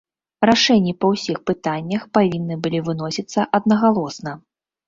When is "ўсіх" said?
1.13-1.37